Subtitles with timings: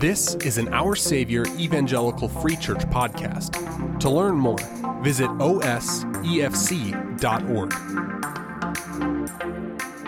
[0.00, 3.98] This is an Our Savior Evangelical Free Church podcast.
[4.00, 4.56] To learn more,
[5.02, 6.14] visit osefc.org.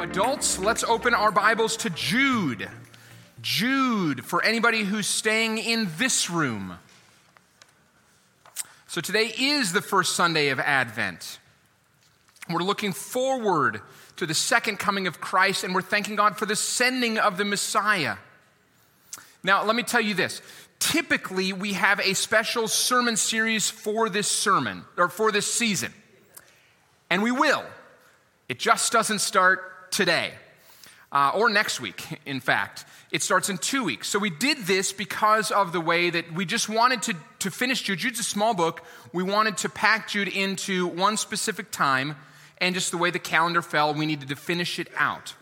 [0.00, 2.70] Adults, let's open our Bibles to Jude.
[3.42, 6.78] Jude, for anybody who's staying in this room.
[8.86, 11.38] So today is the first Sunday of Advent.
[12.48, 13.82] We're looking forward
[14.16, 17.44] to the second coming of Christ, and we're thanking God for the sending of the
[17.44, 18.16] Messiah.
[19.42, 20.40] Now, let me tell you this.
[20.78, 25.92] Typically, we have a special sermon series for this sermon, or for this season.
[27.10, 27.64] And we will.
[28.48, 30.32] It just doesn't start today,
[31.12, 32.84] uh, or next week, in fact.
[33.10, 34.08] It starts in two weeks.
[34.08, 37.82] So we did this because of the way that we just wanted to, to finish
[37.82, 37.98] Jude.
[37.98, 38.82] Jude's a small book.
[39.12, 42.16] We wanted to pack Jude into one specific time,
[42.58, 45.34] and just the way the calendar fell, we needed to finish it out.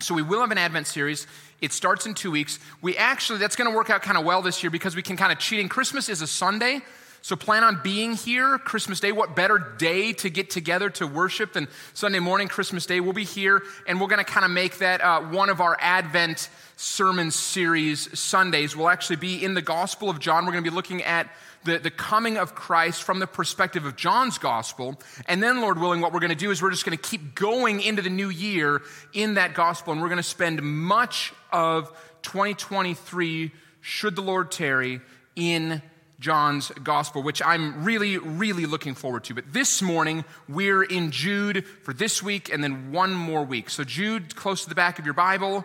[0.00, 1.26] So we will have an Advent series.
[1.60, 2.58] It starts in two weeks.
[2.80, 5.16] We actually, that's going to work out kind of well this year because we can
[5.16, 5.68] kind of cheat in.
[5.68, 6.80] Christmas is a Sunday.
[7.22, 9.12] So plan on being here Christmas Day.
[9.12, 13.00] What better day to get together to worship than Sunday morning, Christmas Day?
[13.00, 15.76] We'll be here and we're going to kind of make that uh, one of our
[15.80, 18.74] Advent sermon series Sundays.
[18.74, 20.46] We'll actually be in the Gospel of John.
[20.46, 21.28] We're going to be looking at
[21.64, 24.98] the, the coming of Christ from the perspective of John's gospel.
[25.26, 27.34] And then, Lord willing, what we're going to do is we're just going to keep
[27.34, 29.92] going into the new year in that gospel.
[29.92, 31.88] And we're going to spend much of
[32.22, 35.00] 2023, should the Lord tarry,
[35.36, 35.82] in
[36.18, 39.34] John's gospel, which I'm really, really looking forward to.
[39.34, 43.70] But this morning, we're in Jude for this week and then one more week.
[43.70, 45.64] So, Jude, close to the back of your Bible.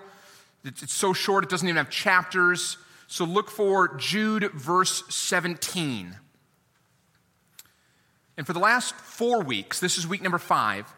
[0.63, 2.77] It's so short, it doesn't even have chapters.
[3.07, 6.17] So, look for Jude, verse 17.
[8.37, 10.91] And for the last four weeks, this is week number five,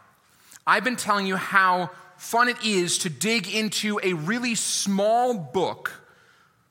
[0.66, 5.92] I've been telling you how fun it is to dig into a really small book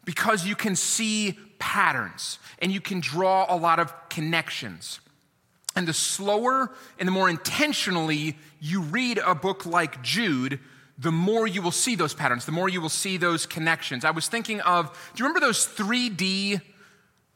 [0.05, 5.01] because you can see patterns and you can draw a lot of connections.
[5.75, 10.59] And the slower and the more intentionally you read a book like Jude,
[10.99, 14.05] the more you will see those patterns, the more you will see those connections.
[14.05, 16.61] I was thinking of, do you remember those 3D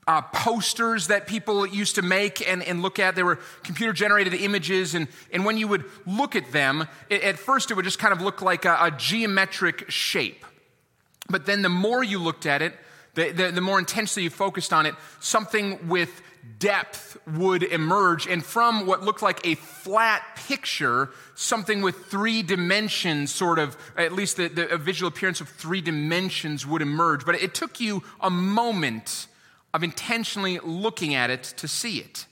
[0.07, 3.15] uh, posters that people used to make and, and look at?
[3.15, 7.39] They were computer generated images, and, and when you would look at them, it, at
[7.39, 10.45] first it would just kind of look like a, a geometric shape.
[11.29, 12.75] But then the more you looked at it,
[13.15, 16.23] the, the, the more intensely you focused on it, something with
[16.61, 18.29] depth would emerge.
[18.29, 24.13] And from what looked like a flat picture, something with three dimensions, sort of, at
[24.13, 27.27] least the, the visual appearance of three dimensions would emerge.
[27.27, 29.27] But it took you a moment
[29.75, 32.27] of intentionally looking at it to see it.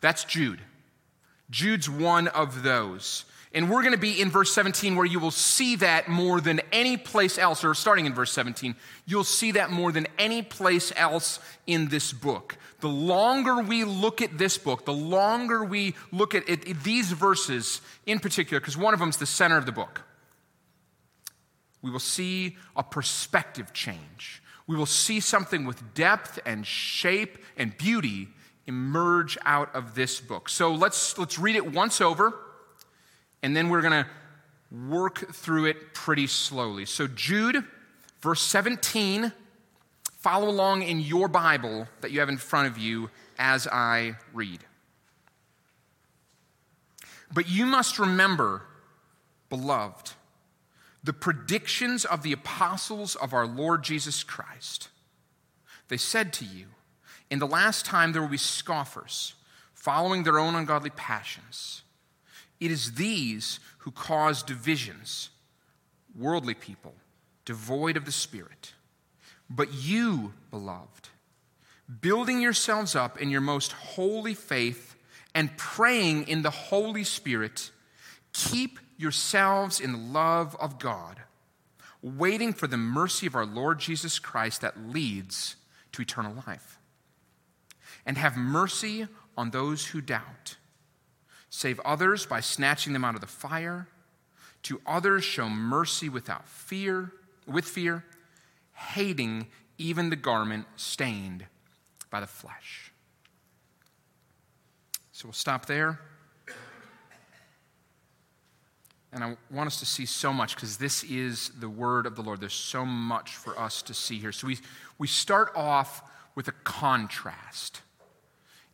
[0.00, 0.60] That's Jude.
[1.50, 3.24] Jude's one of those.
[3.54, 6.60] And we're going to be in verse 17 where you will see that more than
[6.70, 8.76] any place else, or starting in verse 17,
[9.06, 12.56] you'll see that more than any place else in this book.
[12.80, 17.80] The longer we look at this book, the longer we look at it, these verses
[18.06, 20.02] in particular, because one of them is the center of the book,
[21.80, 24.42] we will see a perspective change.
[24.66, 28.28] We will see something with depth and shape and beauty
[28.66, 30.50] emerge out of this book.
[30.50, 32.34] So let's, let's read it once over
[33.42, 34.06] and then we're going to
[34.70, 36.84] work through it pretty slowly.
[36.84, 37.64] So, Jude,
[38.20, 39.32] verse 17,
[40.18, 44.60] follow along in your Bible that you have in front of you as I read.
[47.32, 48.62] But you must remember,
[49.48, 50.12] beloved,
[51.04, 54.88] the predictions of the apostles of our Lord Jesus Christ.
[55.88, 56.66] They said to you,
[57.30, 59.34] In the last time there will be scoffers,
[59.74, 61.82] following their own ungodly passions
[62.60, 65.30] it is these who cause divisions,
[66.16, 66.94] worldly people,
[67.44, 68.72] devoid of the Spirit.
[69.48, 71.08] But you, beloved,
[72.00, 74.96] building yourselves up in your most holy faith
[75.34, 77.70] and praying in the Holy Spirit,
[78.32, 81.20] keep yourselves in the love of God,
[82.02, 85.56] waiting for the mercy of our Lord Jesus Christ that leads
[85.92, 86.78] to eternal life.
[88.04, 89.06] And have mercy
[89.36, 90.56] on those who doubt
[91.50, 93.88] Save others by snatching them out of the fire.
[94.64, 97.12] To others show mercy without fear,
[97.46, 98.04] with fear,
[98.72, 99.46] hating
[99.78, 101.46] even the garment stained
[102.10, 102.92] by the flesh.
[105.12, 106.00] So we'll stop there.
[109.12, 112.22] And I want us to see so much because this is the word of the
[112.22, 112.40] Lord.
[112.40, 114.32] There's so much for us to see here.
[114.32, 114.58] So we,
[114.98, 116.02] we start off
[116.34, 117.80] with a contrast.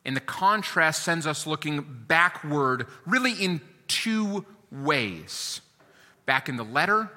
[0.05, 5.61] And the contrast sends us looking backward, really in two ways
[6.27, 7.11] back in the letter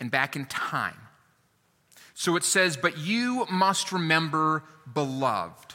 [0.00, 0.96] and back in time.
[2.14, 5.74] So it says, But you must remember, beloved.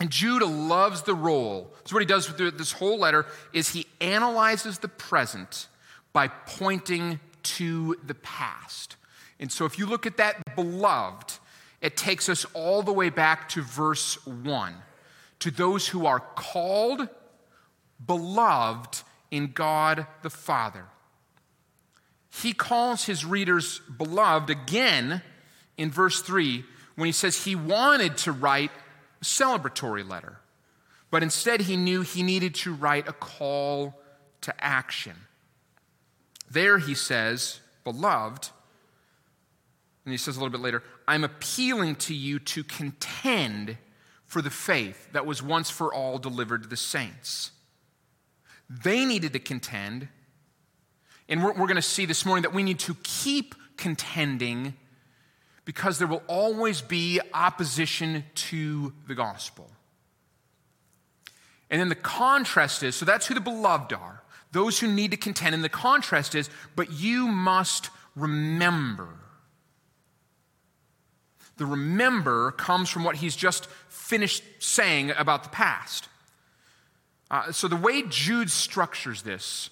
[0.00, 1.72] And Jude loves the role.
[1.84, 5.68] So what he does with this whole letter is he analyzes the present
[6.12, 8.96] by pointing to the past.
[9.38, 11.34] And so if you look at that beloved,
[11.80, 14.74] it takes us all the way back to verse 1
[15.44, 17.06] to those who are called,
[18.06, 20.86] beloved in God the Father.
[22.30, 25.20] He calls his readers beloved again
[25.76, 26.64] in verse 3
[26.94, 28.70] when he says he wanted to write
[29.20, 30.38] a celebratory letter,
[31.10, 34.00] but instead he knew he needed to write a call
[34.40, 35.14] to action.
[36.50, 38.48] There he says, Beloved,
[40.06, 43.76] and he says a little bit later, I'm appealing to you to contend
[44.34, 47.52] for the faith that was once for all delivered to the saints.
[48.68, 50.08] They needed to contend.
[51.28, 54.74] And we're, we're going to see this morning that we need to keep contending
[55.64, 59.70] because there will always be opposition to the gospel.
[61.70, 65.16] And then the contrast is so that's who the beloved are, those who need to
[65.16, 65.54] contend.
[65.54, 69.10] And the contrast is, but you must remember.
[71.56, 73.68] The remember comes from what he's just
[74.04, 76.08] finished saying about the past.
[77.30, 79.70] Uh, so, the way Jude structures this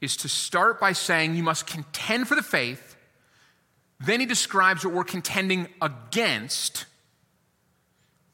[0.00, 2.96] is to start by saying you must contend for the faith.
[4.00, 6.86] Then he describes what we're contending against.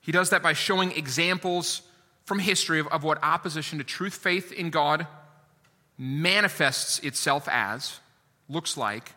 [0.00, 1.82] He does that by showing examples
[2.24, 5.06] from history of, of what opposition to truth, faith in God
[5.98, 8.00] manifests itself as,
[8.48, 9.12] looks like.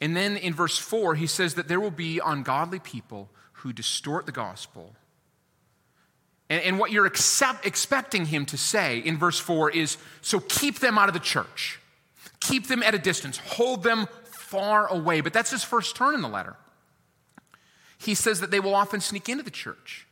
[0.00, 4.26] And then in verse 4, he says that there will be ungodly people who distort
[4.26, 4.94] the gospel
[6.50, 10.78] and, and what you're accept, expecting him to say in verse 4 is so keep
[10.78, 11.80] them out of the church,
[12.40, 15.20] keep them at a distance, hold them far away.
[15.20, 16.56] But that's his first turn in the letter.
[17.98, 20.06] He says that they will often sneak into the church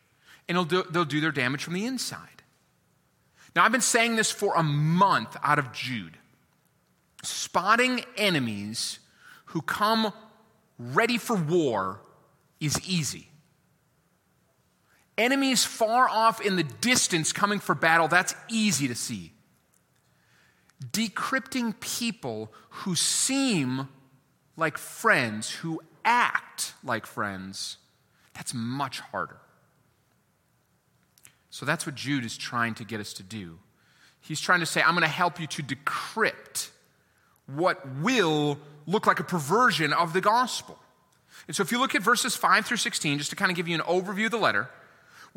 [0.49, 2.43] and do, they'll do their damage from the inside.
[3.55, 6.19] Now, I've been saying this for a month out of Jude.
[7.23, 8.99] Spotting enemies
[9.47, 10.13] who come
[10.79, 12.01] ready for war
[12.61, 13.29] is easy.
[15.19, 19.33] Enemies far off in the distance coming for battle, that's easy to see.
[20.93, 23.89] Decrypting people who seem
[24.57, 27.79] like friends, who act like friends,
[28.35, 29.39] that's much harder.
[31.51, 33.59] So that's what Jude is trying to get us to do.
[34.21, 36.69] He's trying to say, I'm going to help you to decrypt
[37.47, 40.79] what will look like a perversion of the gospel.
[41.47, 43.69] And so if you look at verses 5 through 16, just to kind of give
[43.69, 44.69] you an overview of the letter,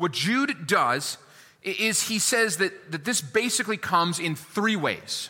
[0.00, 1.18] what Jude does
[1.62, 5.28] is he says that, that this basically comes in three ways.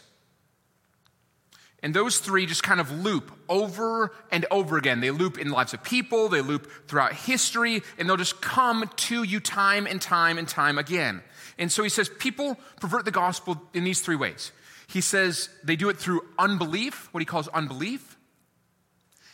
[1.82, 5.00] And those three just kind of loop over and over again.
[5.00, 8.88] They loop in the lives of people, they loop throughout history, and they'll just come
[8.94, 11.24] to you time and time and time again.
[11.58, 14.52] And so he says people pervert the gospel in these three ways.
[14.86, 18.16] He says they do it through unbelief, what he calls unbelief.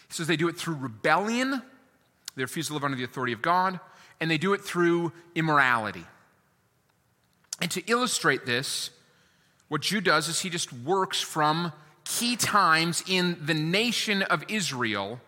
[0.09, 1.61] He says they do it through rebellion,
[2.37, 3.81] they refuse to live under the authority of God
[4.21, 6.05] and they do it through immorality.
[7.61, 8.91] And to illustrate this,
[9.69, 11.73] what Jude does is he just works from
[12.05, 15.20] key times in the nation of Israel,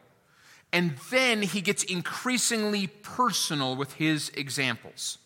[0.72, 5.18] and then he gets increasingly personal with his examples.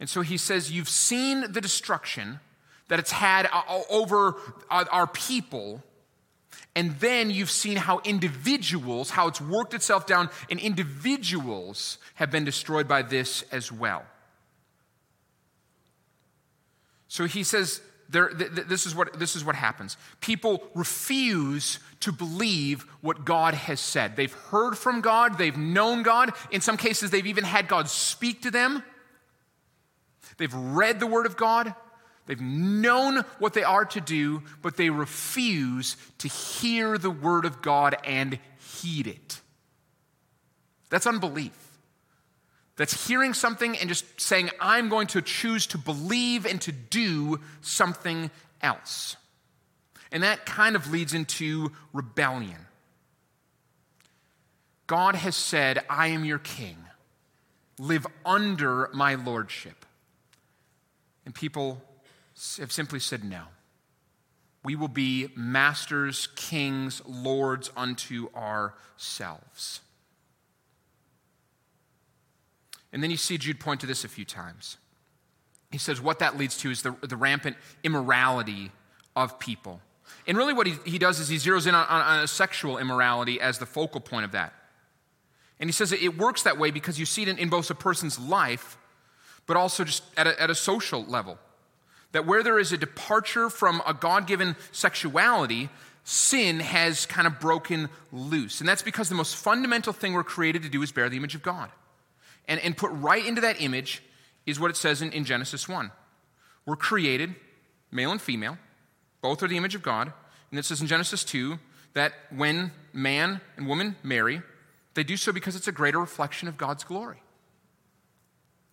[0.00, 2.40] And so he says, You've seen the destruction
[2.88, 3.48] that it's had
[3.90, 4.34] over
[4.70, 5.82] our people
[6.74, 12.44] and then you've seen how individuals, how it's worked itself down, and individuals have been
[12.44, 14.04] destroyed by this as well.
[17.08, 19.96] So he says, there, th- this, is what, this is what happens.
[20.20, 24.16] People refuse to believe what God has said.
[24.16, 26.32] They've heard from God, they've known God.
[26.50, 28.82] In some cases, they've even had God speak to them.
[30.36, 31.74] They've read the Word of God,
[32.26, 37.60] They've known what they are to do, but they refuse to hear the word of
[37.60, 38.38] God and
[38.80, 39.40] heed it.
[40.88, 41.52] That's unbelief.
[42.76, 47.40] That's hearing something and just saying, I'm going to choose to believe and to do
[47.60, 48.30] something
[48.62, 49.16] else.
[50.10, 52.66] And that kind of leads into rebellion.
[54.86, 56.76] God has said, I am your king.
[57.78, 59.84] Live under my lordship.
[61.24, 61.82] And people
[62.58, 63.44] have simply said no.
[64.64, 69.80] We will be masters, kings, lords unto ourselves.
[72.92, 74.78] And then you see Jude point to this a few times.
[75.70, 78.70] He says what that leads to is the, the rampant immorality
[79.16, 79.80] of people.
[80.26, 83.40] And really, what he, he does is he zeroes in on, on, on sexual immorality
[83.40, 84.54] as the focal point of that.
[85.60, 87.74] And he says it works that way because you see it in, in both a
[87.74, 88.78] person's life,
[89.46, 91.38] but also just at a, at a social level.
[92.14, 95.68] That where there is a departure from a God given sexuality,
[96.04, 98.60] sin has kind of broken loose.
[98.60, 101.34] And that's because the most fundamental thing we're created to do is bear the image
[101.34, 101.70] of God.
[102.46, 104.00] And, and put right into that image
[104.46, 105.90] is what it says in, in Genesis 1.
[106.66, 107.34] We're created,
[107.90, 108.58] male and female,
[109.20, 110.12] both are the image of God.
[110.50, 111.58] And it says in Genesis 2
[111.94, 114.40] that when man and woman marry,
[114.94, 117.23] they do so because it's a greater reflection of God's glory.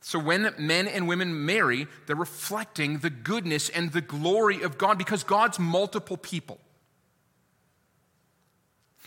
[0.02, 4.98] So when men and women marry, they're reflecting the goodness and the glory of God
[4.98, 6.60] because God's multiple people.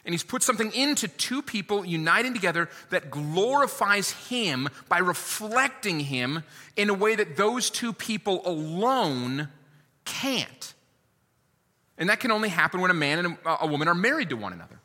[0.04, 6.44] And he's put something into two people uniting together that glorifies him by reflecting him
[6.76, 9.48] in a way that those two people alone
[10.04, 10.74] can't.
[11.96, 14.52] And that can only happen when a man and a woman are married to one
[14.52, 14.78] another.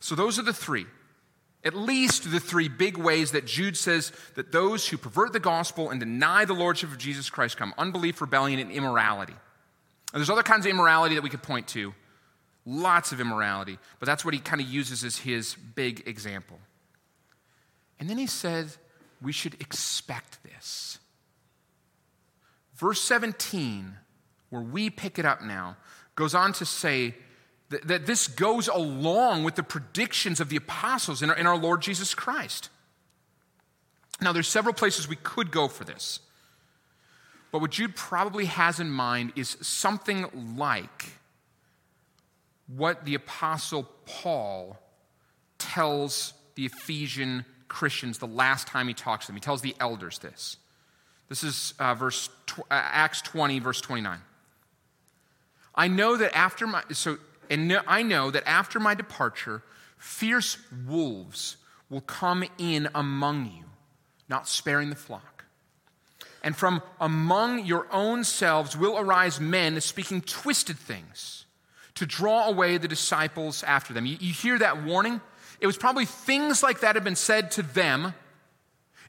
[0.00, 0.84] So, those are the three,
[1.64, 5.90] at least the three big ways that Jude says that those who pervert the gospel
[5.90, 9.32] and deny the lordship of Jesus Christ come unbelief, rebellion, and immorality.
[10.12, 11.94] And there's other kinds of immorality that we could point to,
[12.66, 16.58] lots of immorality, but that's what he kind of uses as his big example.
[17.98, 18.78] And then he says
[19.22, 20.98] we should expect this.
[22.74, 23.94] Verse 17,
[24.50, 25.76] where we pick it up now,
[26.14, 27.14] goes on to say
[27.74, 31.56] that, that this goes along with the predictions of the apostles in our, in our
[31.56, 32.68] Lord Jesus Christ.
[34.20, 36.20] Now, there's several places we could go for this.
[37.50, 41.12] But what Jude probably has in mind is something like
[42.66, 44.78] what the Apostle Paul
[45.58, 49.36] tells the Ephesian Christians the last time he talks to them.
[49.36, 50.56] He tells the elders this.
[51.28, 54.18] This is uh, verse tw- uh, Acts 20, verse 29.
[55.74, 57.18] I know that after my so
[57.50, 59.62] and I know that after my departure,
[59.96, 61.56] fierce wolves
[61.88, 63.64] will come in among you,
[64.28, 65.44] not sparing the flock.
[66.42, 71.46] And from among your own selves will arise men speaking twisted things
[71.94, 74.04] to draw away the disciples after them.
[74.04, 75.20] You, you hear that warning?
[75.60, 78.12] It was probably things like that had been said to them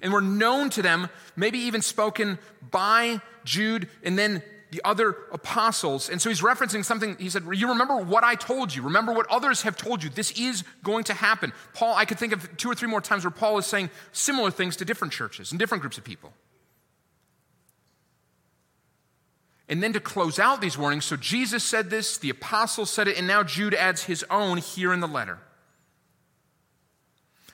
[0.01, 2.37] and were known to them, maybe even spoken
[2.71, 4.43] by Jude and then
[4.75, 6.10] the other apostles.
[6.10, 7.15] And so he's referencing something.
[7.17, 8.82] He said, You remember what I told you.
[8.82, 10.10] Remember what others have told you.
[10.10, 11.53] This is going to happen.
[11.74, 14.51] Paul, I could think of two or three more times where Paul is saying similar
[14.51, 16.34] things to different churches and different groups of people.
[19.70, 23.17] And then to close out these warnings, so Jesus said this, the apostles said it,
[23.17, 25.39] and now Jude adds his own here in the letter.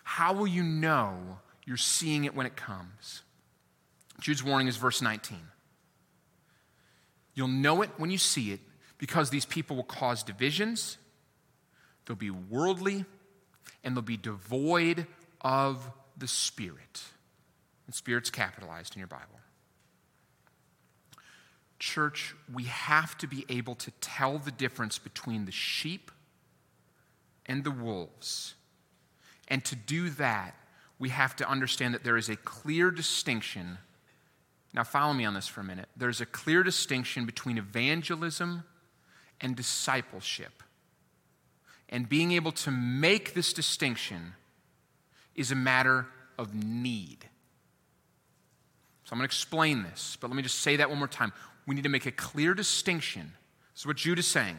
[0.04, 3.22] How will you know you're seeing it when it comes?
[4.20, 5.38] Jude's warning is verse 19.
[7.34, 8.60] You'll know it when you see it
[8.98, 10.98] because these people will cause divisions,
[12.06, 13.06] they'll be worldly,
[13.84, 15.08] and they'll be devoid
[15.42, 17.04] of the Spirit.
[17.88, 19.40] And Spirit's capitalized in your Bible.
[21.80, 26.12] Church, we have to be able to tell the difference between the sheep
[27.48, 28.54] and the wolves.
[29.48, 30.56] And to do that,
[31.00, 33.80] we have to understand that there is a clear distinction
[34.74, 35.90] now, follow me on this for a minute.
[35.98, 38.64] There's a clear distinction between evangelism
[39.42, 40.64] and discipleship.
[41.90, 44.34] And being able to make this distinction
[45.36, 47.26] is a matter of need.
[49.04, 51.34] So I'm going to explain this, but let me just say that one more time.
[51.68, 53.34] We need to make a clear distinction.
[53.74, 54.58] This is what Jude is saying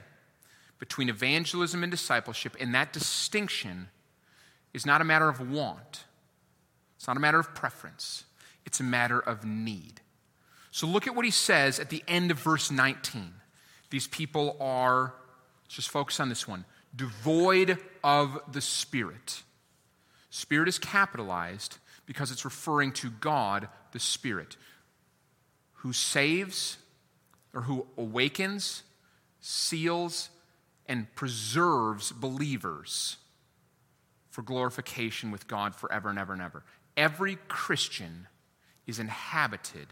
[0.78, 3.88] between evangelism and discipleship, and that distinction
[4.74, 6.04] is not a matter of want,
[6.96, 8.24] it's not a matter of preference,
[8.66, 10.01] it's a matter of need.
[10.72, 13.34] So look at what he says at the end of verse 19.
[13.90, 15.12] These people are,
[15.64, 16.64] let's just focus on this one,
[16.96, 19.42] devoid of the Spirit.
[20.30, 21.76] Spirit is capitalized
[22.06, 24.56] because it's referring to God, the Spirit,
[25.74, 26.78] who saves
[27.52, 28.82] or who awakens,
[29.40, 30.30] seals,
[30.86, 33.18] and preserves believers
[34.30, 36.64] for glorification with God forever and ever and ever.
[36.96, 38.26] Every Christian
[38.86, 39.88] is inhabited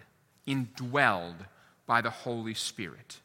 [0.51, 1.47] indwelled
[1.87, 3.21] by the Holy Spirit.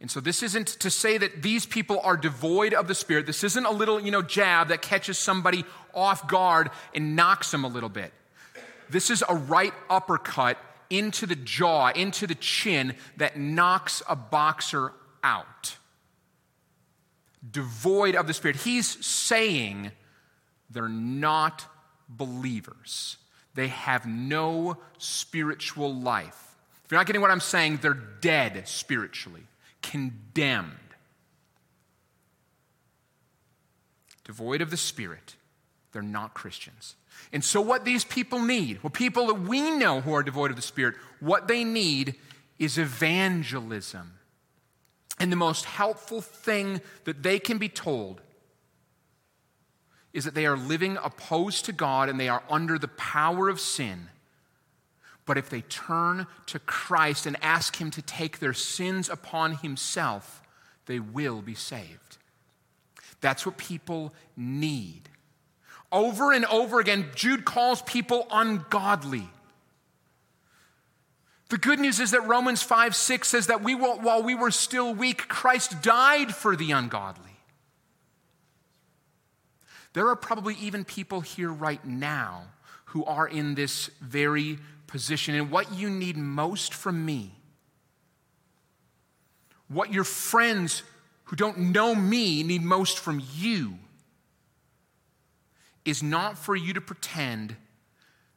[0.00, 3.26] And so this isn't to say that these people are devoid of the Spirit.
[3.26, 7.64] This isn't a little, you know, jab that catches somebody off guard and knocks them
[7.64, 8.12] a little bit.
[8.90, 10.58] This is a right uppercut
[10.90, 15.76] into the jaw, into the chin that knocks a boxer out.
[17.50, 18.56] Devoid of the Spirit.
[18.56, 19.90] He's saying
[20.68, 21.64] they're not
[22.08, 23.16] believers.
[23.54, 26.56] They have no spiritual life.
[26.84, 29.44] If you're not getting what I'm saying, they're dead spiritually,
[29.82, 30.72] condemned.
[34.24, 35.36] Devoid of the Spirit,
[35.92, 36.96] they're not Christians.
[37.32, 40.56] And so, what these people need, what people that we know who are devoid of
[40.56, 42.16] the Spirit, what they need
[42.58, 44.12] is evangelism.
[45.20, 48.20] And the most helpful thing that they can be told
[50.14, 53.60] is that they are living opposed to God and they are under the power of
[53.60, 54.08] sin.
[55.26, 60.40] But if they turn to Christ and ask Him to take their sins upon Himself,
[60.86, 62.18] they will be saved.
[63.20, 65.08] That's what people need.
[65.90, 69.28] Over and over again, Jude calls people ungodly.
[71.48, 74.94] The good news is that Romans 5 6 says that we, while we were still
[74.94, 77.33] weak, Christ died for the ungodly.
[79.94, 82.48] There are probably even people here right now
[82.86, 85.34] who are in this very position.
[85.34, 87.32] And what you need most from me,
[89.68, 90.82] what your friends
[91.24, 93.78] who don't know me need most from you,
[95.84, 97.56] is not for you to pretend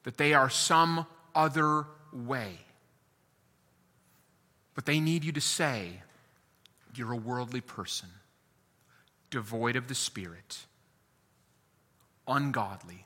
[0.03, 2.59] that they are some other way.
[4.75, 6.01] But they need you to say,
[6.93, 8.09] You're a worldly person,
[9.31, 10.66] devoid of the Spirit,
[12.27, 13.05] ungodly.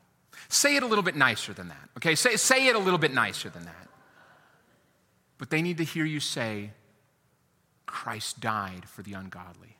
[0.50, 2.16] Say it a little bit nicer than that, okay?
[2.16, 3.88] Say, say it a little bit nicer than that.
[5.38, 6.72] But they need to hear you say,
[7.86, 9.78] Christ died for the ungodly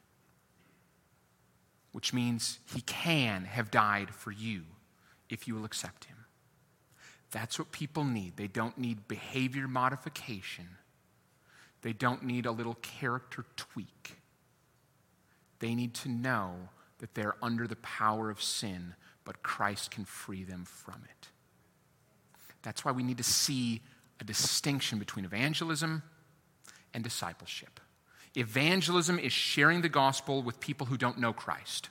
[1.92, 4.64] which means he can have died for you
[5.30, 6.18] if you will accept him.
[7.32, 8.38] That's what people need.
[8.38, 10.68] They don't need behavior modification,
[11.82, 14.18] they don't need a little character tweak.
[15.60, 16.56] They need to know
[16.98, 21.28] that they're under the power of sin, but Christ can free them from it.
[22.64, 23.82] That's why we need to see
[24.20, 26.04] a distinction between evangelism
[26.94, 27.80] and discipleship.
[28.36, 31.90] Evangelism is sharing the gospel with people who don't know Christ.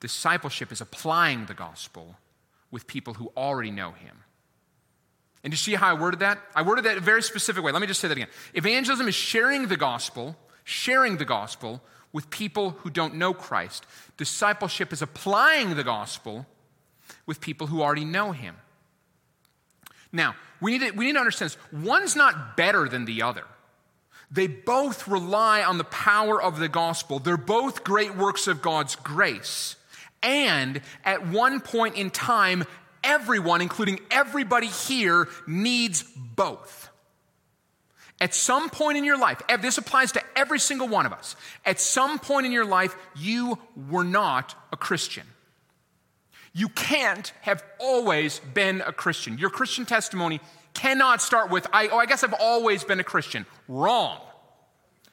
[0.00, 2.16] Discipleship is applying the gospel
[2.70, 4.22] with people who already know him.
[5.44, 6.38] And you see how I worded that?
[6.54, 7.70] I worded that a very specific way.
[7.70, 8.28] Let me just say that again.
[8.54, 11.80] Evangelism is sharing the gospel, sharing the gospel
[12.16, 13.84] with people who don't know Christ.
[14.16, 16.46] Discipleship is applying the gospel
[17.26, 18.56] with people who already know him.
[20.12, 21.58] Now, we need to, we need to understand this.
[21.70, 23.44] One's not better than the other.
[24.30, 27.18] They both rely on the power of the gospel.
[27.18, 29.76] They're both great works of God's grace.
[30.22, 32.64] And at one point in time,
[33.04, 36.85] everyone, including everybody here, needs both.
[38.20, 41.36] At some point in your life, this applies to every single one of us.
[41.64, 43.58] At some point in your life, you
[43.90, 45.24] were not a Christian.
[46.54, 49.36] You can't have always been a Christian.
[49.36, 50.40] Your Christian testimony
[50.72, 53.44] cannot start with, I, oh, I guess I've always been a Christian.
[53.68, 54.18] Wrong.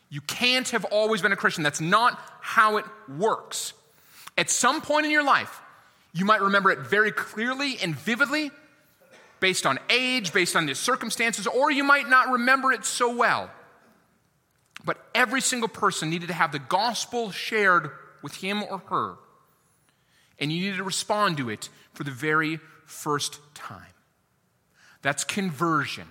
[0.09, 1.63] You can't have always been a Christian.
[1.63, 3.73] That's not how it works.
[4.37, 5.61] At some point in your life,
[6.13, 8.51] you might remember it very clearly and vividly
[9.43, 13.51] based on age, based on the circumstances, or you might not remember it so well.
[14.85, 19.15] But every single person needed to have the gospel shared with him or her,
[20.39, 23.93] and you needed to respond to it for the very first time.
[25.01, 26.07] That's conversion.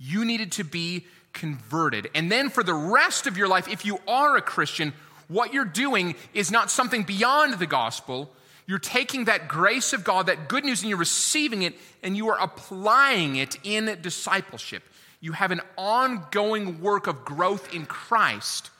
[0.00, 2.10] You needed to be converted.
[2.12, 4.94] And then for the rest of your life, if you are a Christian,
[5.28, 8.32] what you're doing is not something beyond the gospel.
[8.66, 12.28] You're taking that grace of God, that good news, and you're receiving it, and you
[12.28, 14.82] are applying it in discipleship.
[15.20, 18.70] You have an ongoing work of growth in Christ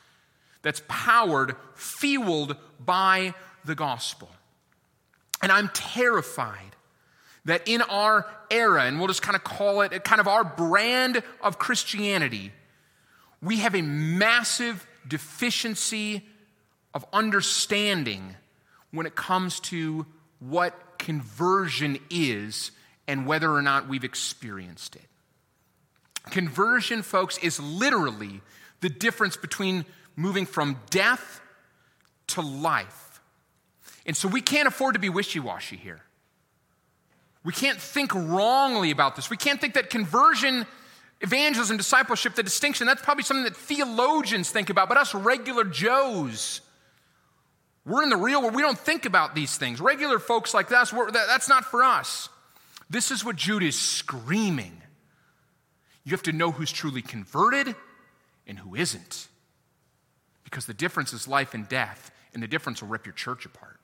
[0.62, 4.30] that's powered, fueled by the gospel.
[5.42, 6.76] And I'm terrified
[7.44, 11.22] that in our era, and we'll just kind of call it kind of our brand
[11.42, 12.52] of Christianity,
[13.42, 16.22] we have a massive deficiency
[16.94, 18.34] of understanding
[18.94, 20.06] when it comes to
[20.38, 22.70] what conversion is
[23.06, 25.02] and whether or not we've experienced it.
[26.30, 28.40] Conversion, folks, is literally
[28.80, 29.84] the difference between
[30.16, 31.40] moving from death
[32.28, 33.20] to life.
[34.06, 36.00] And so we can't afford to be wishy washy here.
[37.44, 39.28] We can't think wrongly about this.
[39.28, 40.66] We can't think that conversion,
[41.20, 46.62] evangelism, discipleship, the distinction, that's probably something that theologians think about, but us regular Joes,
[47.86, 48.54] we're in the real world.
[48.54, 49.80] We don't think about these things.
[49.80, 52.28] Regular folks like us, that's not for us.
[52.88, 54.80] This is what Jude is screaming.
[56.04, 57.74] You have to know who's truly converted
[58.46, 59.28] and who isn't.
[60.44, 63.80] Because the difference is life and death, and the difference will rip your church apart.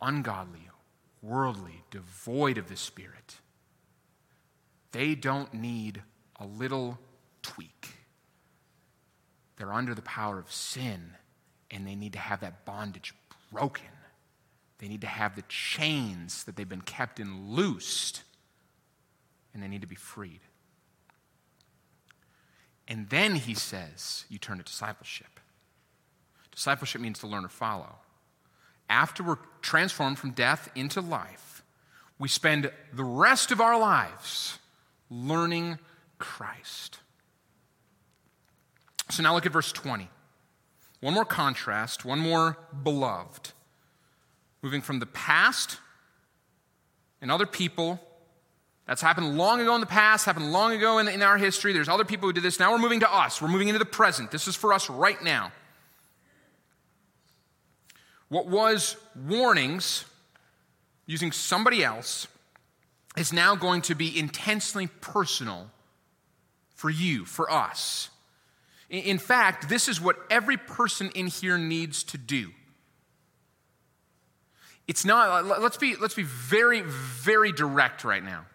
[0.00, 0.68] Ungodly,
[1.22, 3.36] worldly, devoid of the Spirit.
[4.92, 6.02] they don't need
[6.40, 6.98] a little
[7.42, 7.88] tweak.
[9.56, 11.12] They're under the power of sin,
[11.70, 13.14] and they need to have that bondage
[13.52, 13.86] broken.
[14.78, 18.22] They need to have the chains that they've been kept in loosed,
[19.54, 20.40] and they need to be freed.
[22.88, 25.40] And then he says, you turn to discipleship.
[26.52, 27.96] Discipleship means to learn or follow.
[28.88, 31.62] After we're transformed from death into life,
[32.18, 34.58] we spend the rest of our lives
[35.10, 35.78] learning
[36.18, 36.98] Christ.
[39.10, 40.08] So now look at verse 20.
[41.00, 43.52] One more contrast, one more beloved.
[44.62, 45.78] Moving from the past
[47.20, 48.00] and other people.
[48.86, 51.72] That's happened long ago in the past, happened long ago in, in our history.
[51.72, 52.60] There's other people who did this.
[52.60, 53.42] Now we're moving to us.
[53.42, 54.30] We're moving into the present.
[54.30, 55.52] This is for us right now.
[58.28, 60.04] What was warnings
[61.06, 62.26] using somebody else
[63.16, 65.70] is now going to be intensely personal
[66.74, 68.10] for you, for us.
[68.88, 72.52] In fact, this is what every person in here needs to do.
[74.86, 78.46] It's not, let's be, let's be very, very direct right now.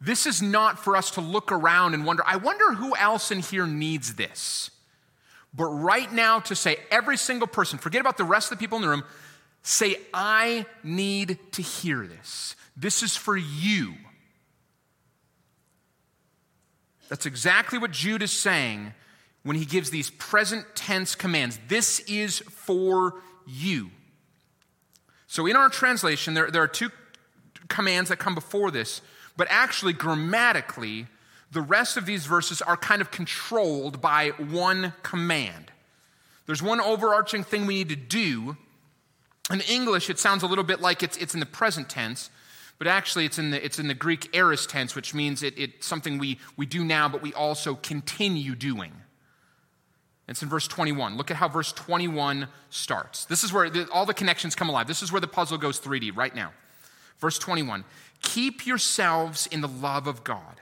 [0.00, 3.38] This is not for us to look around and wonder, I wonder who else in
[3.38, 4.70] here needs this.
[5.54, 8.76] But right now, to say every single person, forget about the rest of the people
[8.76, 9.04] in the room,
[9.62, 12.56] say, I need to hear this.
[12.76, 13.94] This is for you.
[17.08, 18.92] That's exactly what Jude is saying
[19.42, 21.58] when he gives these present tense commands.
[21.68, 23.14] This is for
[23.46, 23.90] you.
[25.26, 26.90] So, in our translation, there, there are two
[27.68, 29.00] commands that come before this,
[29.36, 31.06] but actually, grammatically,
[31.50, 35.72] the rest of these verses are kind of controlled by one command.
[36.46, 38.56] There's one overarching thing we need to do.
[39.50, 42.30] In English, it sounds a little bit like it's, it's in the present tense,
[42.78, 45.86] but actually it's in the, it's in the Greek aorist tense, which means it, it's
[45.86, 48.92] something we, we do now, but we also continue doing.
[50.28, 51.16] It's in verse 21.
[51.16, 53.24] Look at how verse 21 starts.
[53.24, 54.86] This is where the, all the connections come alive.
[54.86, 56.52] This is where the puzzle goes 3D right now.
[57.18, 57.84] Verse 21
[58.22, 60.60] Keep yourselves in the love of God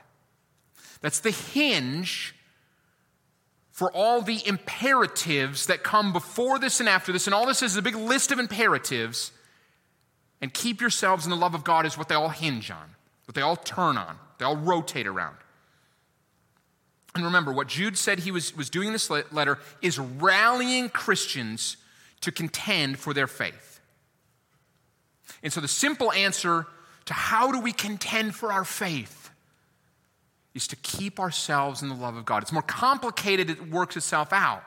[1.01, 2.35] that's the hinge
[3.71, 7.27] for all the imperatives that come before this and after this.
[7.27, 9.33] And all this is a big list of imperatives.
[10.43, 12.95] And keep yourselves in the love of God is what they all hinge on,
[13.27, 15.37] what they all turn on, they all rotate around.
[17.15, 21.77] And remember, what Jude said he was, was doing in this letter is rallying Christians
[22.21, 23.81] to contend for their faith.
[25.43, 26.67] And so the simple answer
[27.07, 29.31] to how do we contend for our faith
[30.55, 32.43] is to keep ourselves in the love of God.
[32.43, 34.63] It's more complicated, it works itself out.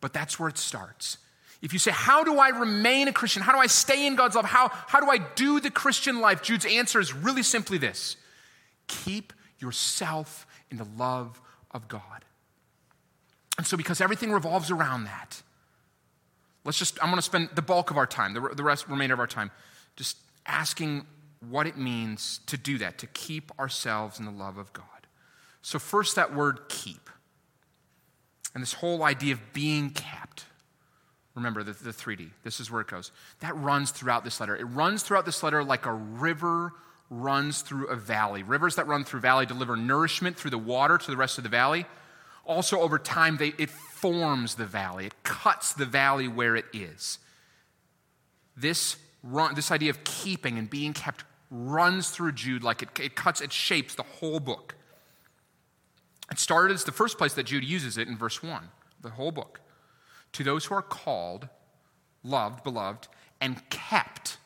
[0.00, 1.18] But that's where it starts.
[1.62, 3.42] If you say, How do I remain a Christian?
[3.42, 4.46] How do I stay in God's love?
[4.46, 6.42] How, how do I do the Christian life?
[6.42, 8.16] Jude's answer is really simply this
[8.86, 12.24] keep yourself in the love of God.
[13.58, 15.42] And so, because everything revolves around that,
[16.64, 19.14] let's just, I'm going to spend the bulk of our time, the, the rest, remainder
[19.14, 19.50] of our time,
[19.96, 21.06] just asking
[21.48, 24.84] what it means to do that, to keep ourselves in the love of God.
[25.62, 27.10] So, first, that word keep.
[28.54, 30.44] And this whole idea of being kept.
[31.34, 32.30] Remember the, the 3D.
[32.42, 33.12] This is where it goes.
[33.40, 34.56] That runs throughout this letter.
[34.56, 36.72] It runs throughout this letter like a river
[37.10, 38.42] runs through a valley.
[38.42, 41.50] Rivers that run through valley deliver nourishment through the water to the rest of the
[41.50, 41.84] valley.
[42.46, 47.18] Also, over time, they, it forms the valley, it cuts the valley where it is.
[48.56, 53.16] This, run, this idea of keeping and being kept runs through Jude like it, it
[53.16, 54.76] cuts, it shapes the whole book.
[56.30, 58.62] It started as the first place that Jude uses it in verse 1,
[59.00, 59.60] the whole book.
[60.34, 61.48] To those who are called,
[62.22, 63.08] loved, beloved,
[63.40, 64.38] and kept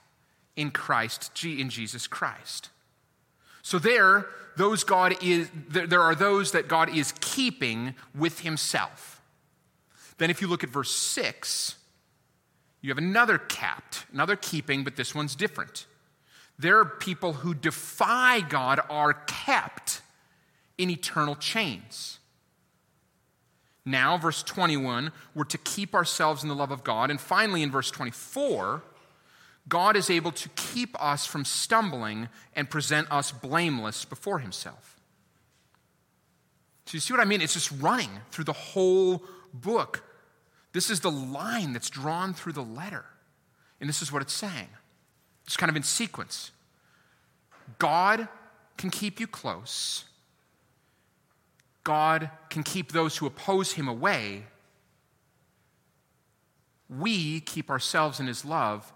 [0.56, 2.70] in Christ, G in Jesus Christ.
[3.62, 9.22] So there, those God is, there are those that God is keeping with himself.
[10.18, 11.76] Then if you look at verse 6,
[12.80, 15.86] you have another kept, another keeping, but this one's different.
[16.58, 20.02] There are people who defy God are kept
[20.78, 22.18] in eternal chains.
[23.84, 27.10] Now, verse 21, we're to keep ourselves in the love of God.
[27.10, 28.82] And finally, in verse 24,
[29.68, 35.00] God is able to keep us from stumbling and present us blameless before Himself.
[36.86, 37.40] So, you see what I mean?
[37.40, 39.22] It's just running through the whole
[39.54, 40.02] book.
[40.72, 43.06] This is the line that's drawn through the letter.
[43.80, 44.68] And this is what it's saying.
[45.46, 46.50] It's kind of in sequence.
[47.78, 48.28] God
[48.76, 50.04] can keep you close.
[51.84, 54.44] God can keep those who oppose him away.
[56.88, 58.92] We keep ourselves in his love.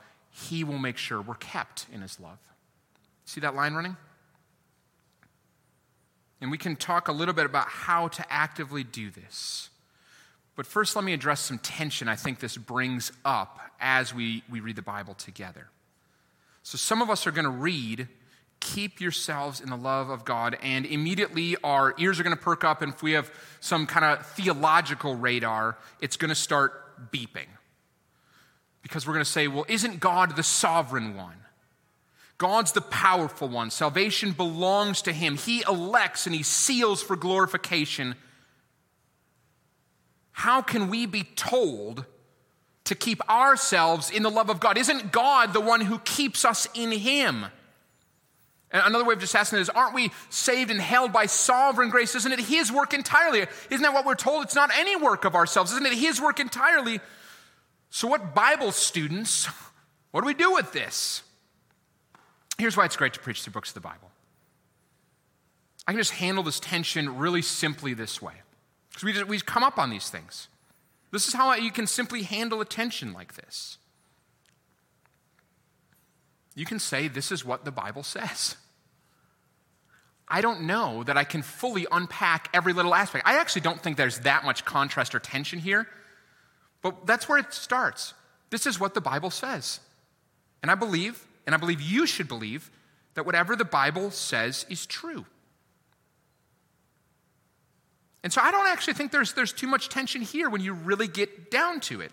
[0.47, 2.39] He will make sure we're kept in his love.
[3.25, 3.97] See that line running?
[6.41, 9.71] And we can talk a little bit about how to actively do this.
[10.55, 14.61] But first, let me address some tension I think this brings up as we, we
[14.61, 15.69] read the Bible together.
[16.63, 18.09] So, some of us are going to read,
[18.61, 22.65] Keep yourselves in the love of God, and immediately our ears are going to perk
[22.65, 22.83] up.
[22.83, 27.47] And if we have some kind of theological radar, it's going to start beeping.
[28.83, 31.35] Because we're going to say, Well, isn't God the sovereign one?
[32.39, 33.71] God's the powerful one.
[33.71, 35.37] Salvation belongs to Him.
[35.37, 38.15] He elects and He seals for glorification.
[40.31, 42.05] How can we be told
[42.85, 44.79] to keep ourselves in the love of God?
[44.79, 47.47] Isn't God the one who keeps us in Him?
[48.71, 52.15] And another way of just asking is, aren't we saved and held by sovereign grace?
[52.15, 53.47] Isn't it His work entirely?
[53.71, 54.45] Isn't that what we're told?
[54.45, 55.73] It's not any work of ourselves.
[55.73, 57.01] Isn't it His work entirely?
[57.91, 59.47] So, what Bible students,
[60.11, 61.23] what do we do with this?
[62.59, 64.11] Here's why it's great to preach through books of the Bible.
[65.87, 68.35] I can just handle this tension really simply this way.
[68.91, 70.49] Because we, we come up on these things.
[71.13, 73.79] This is how you can simply handle a tension like this.
[76.55, 78.57] You can say, This is what the Bible says.
[80.31, 83.27] I don't know that I can fully unpack every little aspect.
[83.27, 85.89] I actually don't think there's that much contrast or tension here,
[86.83, 88.15] but that's where it starts.
[88.51, 89.81] This is what the Bible says.
[90.63, 92.71] And I believe and I believe you should believe
[93.15, 95.25] that whatever the Bible says is true.
[98.23, 101.09] And so I don't actually think there's, there's too much tension here when you really
[101.09, 102.13] get down to it.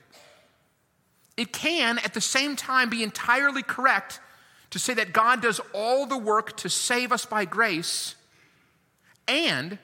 [1.36, 4.22] It can, at the same time, be entirely correct
[4.70, 8.16] to say that God does all the work to save us by grace
[9.28, 9.78] and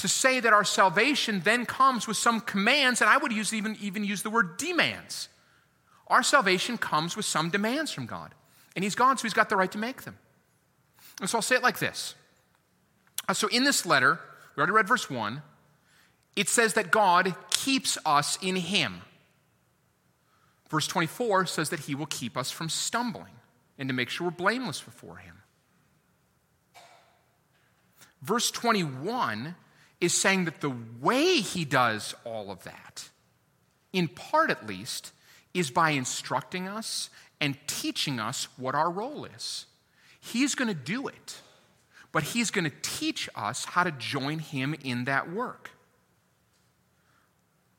[0.00, 3.76] to say that our salvation then comes with some commands, and I would use even,
[3.80, 5.28] even use the word demands.
[6.06, 8.34] Our salvation comes with some demands from God.
[8.74, 10.16] And he's gone, so he's got the right to make them.
[11.20, 12.14] And so I'll say it like this.
[13.28, 14.18] Uh, so in this letter,
[14.56, 15.42] we already read verse 1,
[16.34, 19.02] it says that God keeps us in him.
[20.70, 23.34] Verse 24 says that he will keep us from stumbling
[23.78, 25.42] and to make sure we're blameless before him.
[28.22, 29.56] Verse 21
[30.00, 33.08] is saying that the way he does all of that,
[33.92, 35.12] in part at least,
[35.52, 37.10] is by instructing us
[37.40, 39.66] and teaching us what our role is.
[40.20, 41.40] He's going to do it,
[42.12, 45.70] but He's going to teach us how to join Him in that work.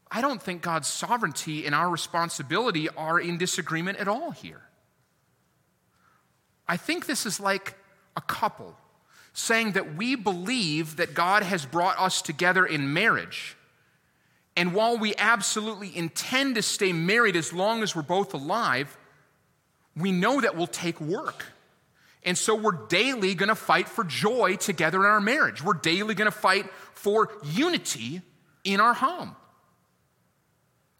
[0.10, 4.62] I don't think God's sovereignty and our responsibility are in disagreement at all here.
[6.68, 7.76] I think this is like
[8.18, 8.76] a couple
[9.34, 13.56] saying that we believe that God has brought us together in marriage.
[14.56, 18.98] And while we absolutely intend to stay married as long as we're both alive,
[19.96, 21.46] we know that will take work.
[22.24, 25.63] And so we're daily going to fight for joy together in our marriage.
[25.63, 28.22] We're daily going to fight for unity
[28.63, 29.36] in our home.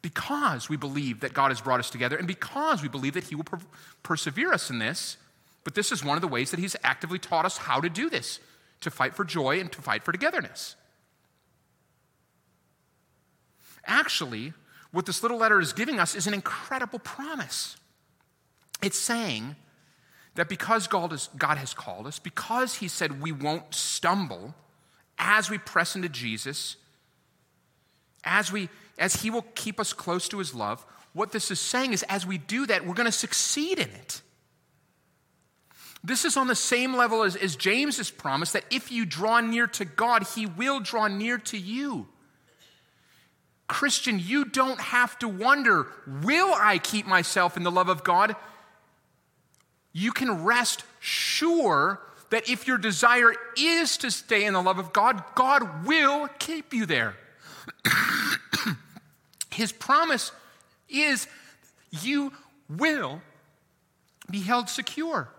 [0.02, 3.36] Because we believe that God has brought us together and because we believe that He
[3.36, 3.60] will per-
[4.02, 5.17] persevere us in this.
[5.63, 8.10] But this is one of the ways that He's actively taught us how to do
[8.10, 8.39] this
[8.82, 10.76] to fight for joy and to fight for togetherness.
[13.86, 14.54] Actually,
[14.91, 17.78] what this little letter is giving us is an incredible promise.
[18.82, 19.56] It's saying
[20.36, 24.56] that because God, is, God has called us, because He said we won't stumble
[25.17, 26.78] as we press into Jesus,
[28.24, 31.93] as, we, as He will keep us close to His love, what this is saying
[31.93, 34.21] is as we do that, we're going to succeed in it.
[36.04, 39.68] This is on the same level as, as James's promise that if you draw near
[39.68, 42.08] to God, He will draw near to you.
[43.68, 45.88] Christian, you don't have to wonder,
[46.24, 48.36] will I keep myself in the love of God?
[49.94, 54.94] you can rest sure that if your desire is to stay in the love of
[54.94, 57.16] God, God will keep you there.
[59.52, 60.32] His promise
[60.88, 61.28] is
[61.90, 62.32] you
[62.70, 63.22] will
[64.30, 65.30] be held secure.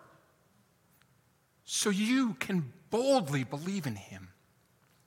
[1.75, 4.29] So you can boldly believe in Him.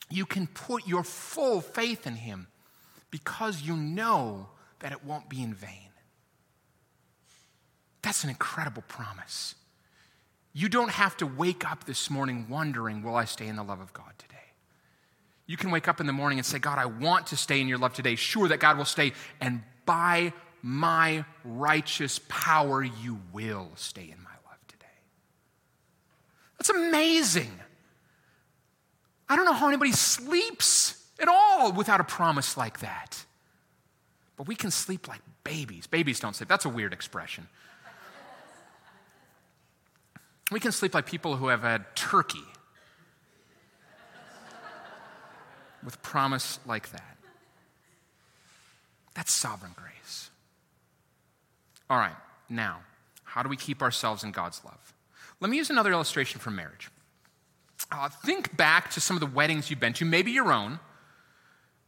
[0.10, 2.48] You can put your full faith in Him
[3.12, 4.50] because you know
[4.80, 5.92] that it won't be in vain.
[8.02, 9.54] That's an incredible promise.
[10.54, 13.80] You don't have to wake up this morning wondering, will I stay in the love
[13.80, 14.34] of God today?
[15.46, 17.68] You can wake up in the morning and say, God, I want to stay in
[17.68, 18.16] your love today.
[18.16, 19.14] Sure that God will stay.
[19.40, 24.25] And by my righteous power, you will stay in.
[26.66, 27.52] That's amazing.
[29.30, 33.24] I don't know how anybody sleeps at all without a promise like that.
[34.36, 35.86] But we can sleep like babies.
[35.86, 36.50] Babies don't sleep.
[36.50, 37.48] That's a weird expression.
[40.52, 42.44] We can sleep like people who have had turkey.
[45.84, 47.18] with promise like that.
[49.14, 50.32] That's sovereign grace.
[51.92, 52.16] All right,
[52.50, 52.80] now,
[53.24, 54.95] how do we keep ourselves in God's love?
[55.40, 56.90] Let me use another illustration from marriage.
[57.92, 60.80] Uh, think back to some of the weddings you've been to, maybe your own,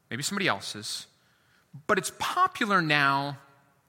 [0.09, 1.07] maybe somebody else's,
[1.87, 3.37] but it's popular now.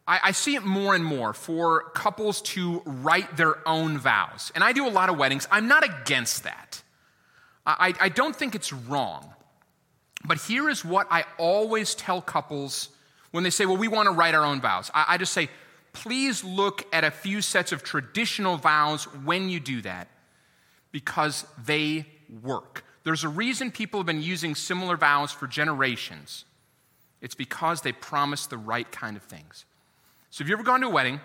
[0.06, 4.52] I, I see it more and more for couples to write their own vows.
[4.54, 5.46] And I do a lot of weddings.
[5.50, 6.82] I'm not against that.
[7.66, 9.34] I, I don't think it's wrong.
[10.24, 12.88] But here is what I always tell couples
[13.30, 14.90] when they say, well, we want to write our own vows.
[14.94, 15.50] I, I just say,
[15.92, 20.08] please look at a few sets of traditional vows when you do that
[20.92, 22.06] because they
[22.42, 22.84] work.
[23.04, 26.44] There's a reason people have been using similar vows for generations.
[27.20, 29.64] It's because they promise the right kind of things.
[30.30, 31.20] So, have you ever gone to a wedding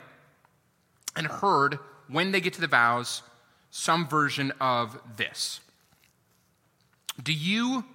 [1.15, 3.21] and heard when they get to the vows
[3.69, 5.59] some version of this?
[7.21, 7.85] Do you,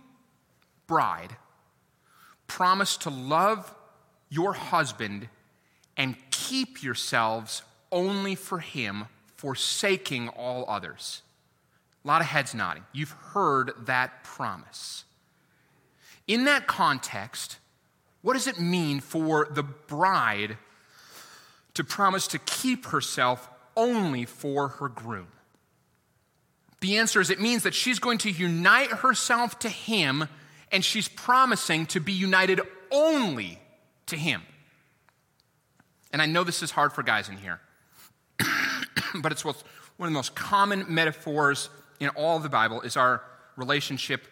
[0.86, 1.36] bride,
[2.46, 3.74] promise to love
[4.28, 5.28] your husband
[5.98, 9.04] and keep yourselves only for him,
[9.36, 11.20] forsaking all others?
[12.04, 12.84] A lot of heads nodding.
[12.92, 15.04] You've heard that promise.
[16.26, 17.58] In that context,
[18.22, 20.56] what does it mean for the bride
[21.74, 25.28] to promise to keep herself only for her groom?
[26.80, 30.28] The answer is it means that she's going to unite herself to him
[30.70, 33.58] and she's promising to be united only
[34.06, 34.42] to him.
[36.12, 37.60] And I know this is hard for guys in here,
[39.20, 39.64] but it's one of
[40.06, 41.68] the most common metaphors
[42.00, 43.22] in all of the Bible is our
[43.56, 44.26] relationship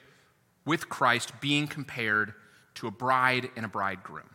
[0.65, 2.35] with Christ being compared
[2.77, 4.31] to a bride and a bridegroom.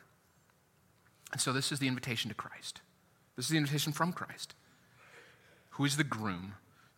[1.31, 2.81] And so this is the invitation to Christ.
[3.35, 4.53] This is the invitation from Christ,
[5.71, 6.55] who is the groom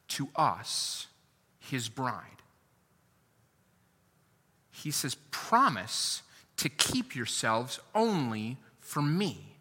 [0.10, 1.08] to us,
[1.60, 2.42] his bride.
[4.72, 6.24] He says, Promise
[6.58, 9.53] to keep yourselves only for me.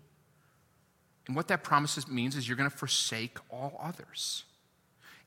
[1.26, 4.44] And what that promise means is you're going to forsake all others.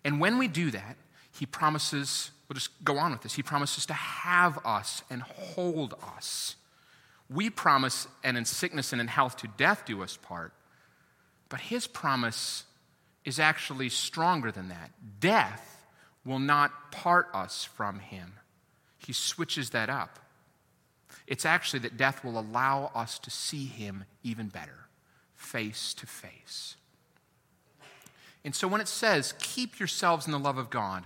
[0.03, 0.97] And when we do that,
[1.31, 5.95] he promises, we'll just go on with this, he promises to have us and hold
[6.17, 6.55] us.
[7.29, 10.53] We promise, and in sickness and in health to death do us part.
[11.49, 12.65] But his promise
[13.23, 14.91] is actually stronger than that.
[15.19, 15.87] Death
[16.23, 18.33] will not part us from him.
[18.97, 20.19] He switches that up.
[21.27, 24.84] It's actually that death will allow us to see him even better,
[25.45, 26.75] face to face.
[28.43, 31.03] And so when it says, keep yourselves in the love of God,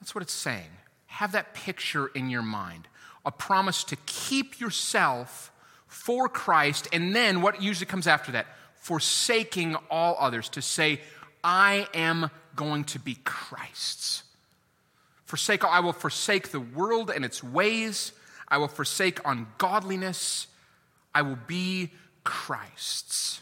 [0.00, 0.70] that's what it's saying.
[1.06, 2.88] Have that picture in your mind
[3.24, 5.52] a promise to keep yourself
[5.86, 8.46] for Christ, and then what usually comes after that?
[8.76, 11.00] Forsaking all others, to say,
[11.42, 14.22] I am going to be Christ's.
[15.24, 18.12] Forsake, I will forsake the world and its ways.
[18.48, 20.46] I will forsake ungodliness.
[21.14, 21.90] I will be
[22.24, 23.40] Christ's.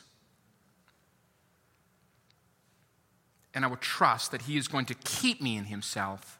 [3.54, 6.38] And I will trust that He is going to keep me in Himself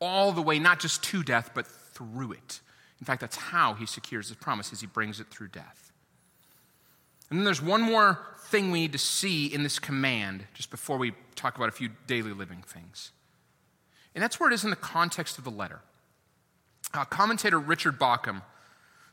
[0.00, 2.60] all the way, not just to death, but through it.
[3.00, 5.92] In fact, that's how he secures his promise, as he brings it through death.
[7.30, 10.96] And then there's one more thing we need to see in this command, just before
[10.96, 13.12] we talk about a few daily living things.
[14.14, 15.80] And that's where it is in the context of the letter.
[16.94, 18.42] Uh, commentator Richard Bauckham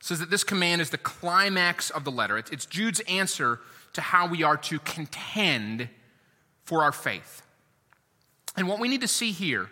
[0.05, 2.37] says that this command is the climax of the letter.
[2.37, 3.59] It's, Jude's answer
[3.93, 5.89] to how we are to contend
[6.63, 7.41] for our faith.
[8.55, 9.67] And what we need to see here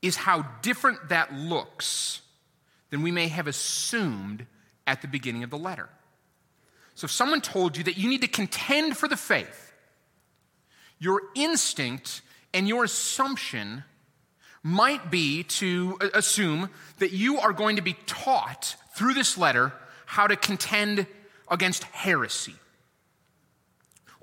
[0.00, 2.22] is how different that looks
[2.88, 4.46] than we may have assumed
[4.86, 5.90] at the beginning of the letter.
[6.94, 9.74] So, if someone told you that you need to contend for the faith,
[10.98, 12.22] your instinct
[12.54, 13.84] and your assumption
[14.62, 19.72] might be to assume that you are going to be taught through this letter
[20.06, 21.06] how to contend
[21.48, 22.54] against heresy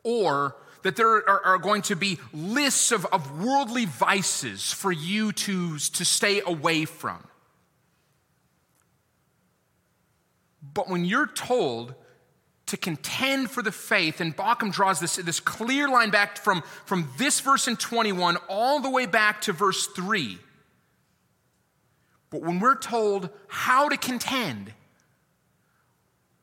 [0.03, 5.31] or that there are, are, going to be lists of, of worldly vices for you
[5.31, 7.21] to, to stay away from.
[10.73, 11.95] But when you're told
[12.67, 17.09] to contend for the faith, and Bauckham draws this, this clear line back from, from
[17.17, 20.37] this verse in 21 all the way back to verse 3.
[22.29, 24.73] But when we're told how to contend,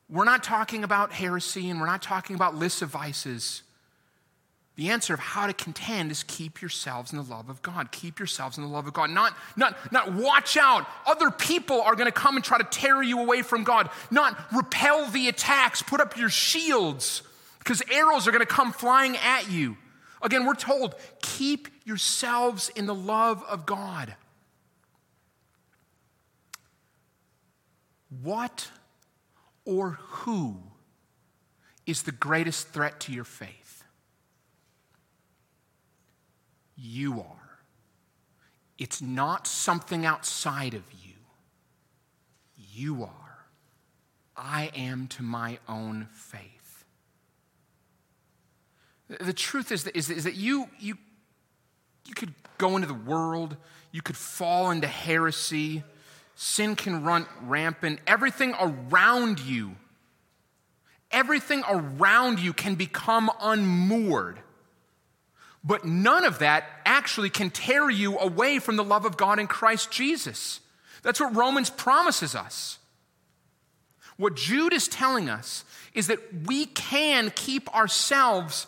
[0.09, 3.63] we're not talking about heresy and we're not talking about lists of vices.
[4.77, 7.91] The answer of how to contend is keep yourselves in the love of God.
[7.93, 9.11] Keep yourselves in the love of God.
[9.11, 10.87] Not, not, not watch out.
[11.07, 13.89] Other people are going to come and try to tear you away from God.
[14.11, 15.81] Not repel the attacks.
[15.81, 17.23] Put up your shields
[17.59, 19.79] because arrows are going to come flying at you.
[20.21, 24.15] Again, we're told keep yourselves in the love of God.
[28.09, 28.71] What
[29.65, 30.57] or who
[31.87, 33.85] is the greatest threat to your faith?
[36.77, 37.59] You are.
[38.79, 41.15] It's not something outside of you.
[42.57, 43.47] You are.
[44.37, 46.85] I am to my own faith.
[49.09, 50.99] The truth is that, is, is that you, you,
[52.05, 53.57] you could go into the world,
[53.93, 55.85] you could fall into heresy,
[56.37, 59.75] sin can run rampant, everything around you,
[61.11, 64.39] everything around you can become unmoored.
[65.65, 69.49] But none of that actually can tear you away from the love of God in
[69.49, 70.61] Christ Jesus.
[71.03, 72.79] That's what Romans promises us.
[74.17, 75.65] What Jude is telling us
[75.95, 78.67] is that we can keep ourselves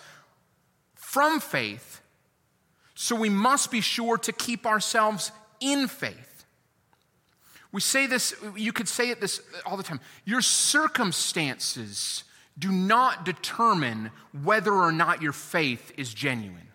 [0.94, 2.00] from faith,
[2.94, 6.27] so we must be sure to keep ourselves in faith.
[7.70, 10.00] We say this, you could say it this all the time.
[10.24, 12.24] Your circumstances
[12.58, 14.10] do not determine
[14.42, 16.68] whether or not your faith is genuine.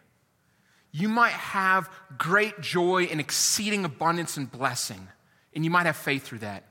[0.91, 5.07] You might have great joy and exceeding abundance and blessing,
[5.55, 6.63] and you might have faith through that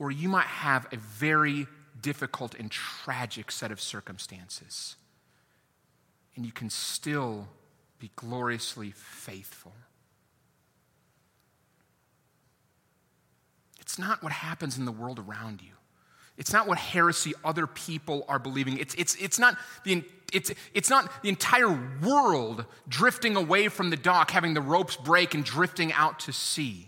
[0.00, 1.68] or you might have a very
[2.00, 4.96] difficult and tragic set of circumstances.
[6.34, 7.46] And you can still
[8.00, 9.74] be gloriously faithful.
[13.90, 15.72] It's not what happens in the world around you.
[16.38, 18.78] It's not what heresy other people are believing.
[18.78, 23.96] It's, it's, it's, not the, it's, it's not the entire world drifting away from the
[23.96, 26.86] dock, having the ropes break and drifting out to sea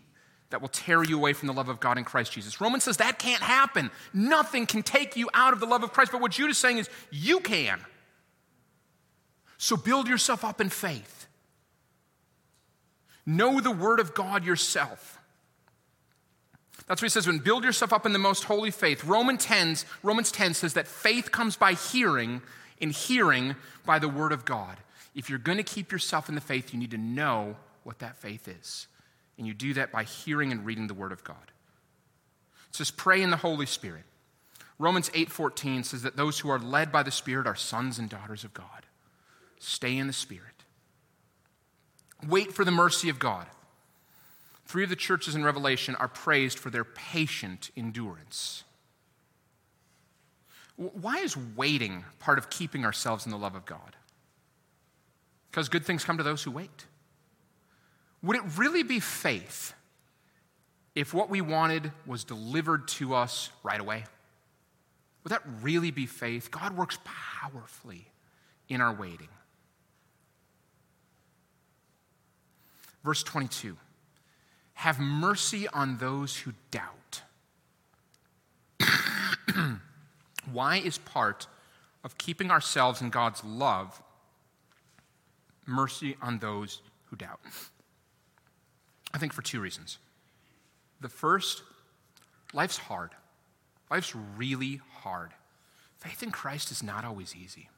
[0.50, 2.60] that will tear you away from the love of God in Christ Jesus.
[2.60, 3.90] Romans says that can't happen.
[4.14, 6.12] Nothing can take you out of the love of Christ.
[6.12, 7.80] But what Jude is saying is you can.
[9.58, 11.26] So build yourself up in faith.
[13.26, 15.11] Know the word of God yourself.
[16.86, 19.04] That's what he says when build yourself up in the most holy faith.
[19.04, 22.42] Romans 10, Romans 10 says that faith comes by hearing,
[22.80, 23.54] and hearing
[23.86, 24.76] by the word of God.
[25.14, 28.16] If you're going to keep yourself in the faith, you need to know what that
[28.16, 28.86] faith is.
[29.38, 31.50] And you do that by hearing and reading the Word of God.
[32.68, 34.04] It says, pray in the Holy Spirit.
[34.78, 38.42] Romans 8:14 says that those who are led by the Spirit are sons and daughters
[38.42, 38.86] of God.
[39.58, 40.64] Stay in the Spirit.
[42.26, 43.46] Wait for the mercy of God.
[44.64, 48.64] Three of the churches in Revelation are praised for their patient endurance.
[50.76, 53.96] Why is waiting part of keeping ourselves in the love of God?
[55.50, 56.86] Because good things come to those who wait.
[58.22, 59.74] Would it really be faith
[60.94, 64.04] if what we wanted was delivered to us right away?
[65.24, 66.50] Would that really be faith?
[66.50, 68.06] God works powerfully
[68.68, 69.28] in our waiting.
[73.04, 73.76] Verse 22
[74.82, 77.22] Have mercy on those who doubt.
[80.52, 81.46] Why is part
[82.02, 84.02] of keeping ourselves in God's love
[85.66, 87.38] mercy on those who doubt?
[89.14, 89.98] I think for two reasons.
[91.00, 91.62] The first,
[92.52, 93.10] life's hard.
[93.88, 95.30] Life's really hard.
[95.98, 97.68] Faith in Christ is not always easy.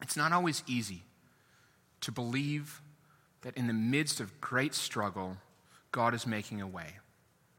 [0.00, 1.02] It's not always easy
[2.00, 2.80] to believe
[3.42, 5.36] that in the midst of great struggle,
[5.94, 6.96] God is making a way,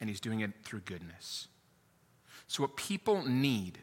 [0.01, 1.47] and He's doing it through goodness.
[2.47, 3.79] So, what people need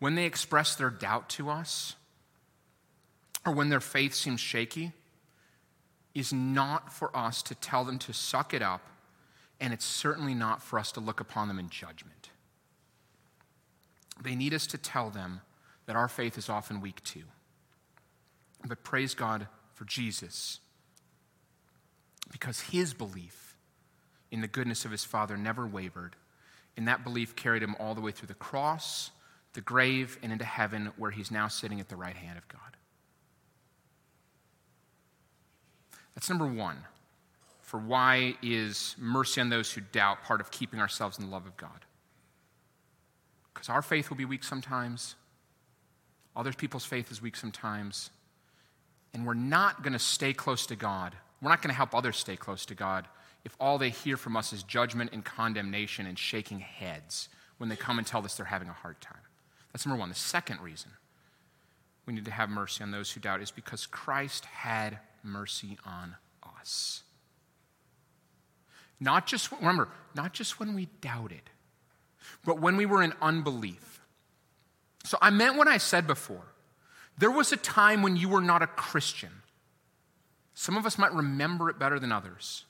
[0.00, 1.94] when they express their doubt to us,
[3.46, 4.90] or when their faith seems shaky,
[6.16, 8.84] is not for us to tell them to suck it up,
[9.60, 12.30] and it's certainly not for us to look upon them in judgment.
[14.20, 15.42] They need us to tell them
[15.86, 17.22] that our faith is often weak too.
[18.66, 20.58] But praise God for Jesus,
[22.32, 23.45] because his belief
[24.30, 26.16] in the goodness of his Father never wavered,
[26.76, 29.10] and that belief carried him all the way through the cross,
[29.54, 32.60] the grave, and into heaven, where he's now sitting at the right hand of God.
[36.14, 36.78] That's number one
[37.66, 41.46] for why is mercy on those who doubt part of keeping ourselves in the love
[41.46, 41.84] of God?
[43.52, 45.16] Because our faith will be weak sometimes,
[46.36, 48.10] other people's faith is weak sometimes,
[49.12, 51.16] and we're not going to stay close to God.
[51.42, 53.08] We're not going to help others stay close to God
[53.46, 57.28] if all they hear from us is judgment and condemnation and shaking heads
[57.58, 59.20] when they come and tell us they're having a hard time.
[59.72, 60.08] That's number one.
[60.08, 60.90] The second reason
[62.06, 66.16] we need to have mercy on those who doubt is because Christ had mercy on
[66.60, 67.04] us.
[68.98, 71.42] Not just, remember, not just when we doubted,
[72.44, 74.00] but when we were in unbelief.
[75.04, 76.52] So I meant what I said before.
[77.16, 79.30] There was a time when you were not a Christian.
[80.54, 82.64] Some of us might remember it better than others,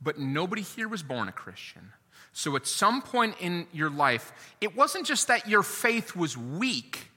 [0.00, 1.92] but nobody here was born a Christian.
[2.32, 7.10] So at some point in your life, it wasn't just that your faith was weak,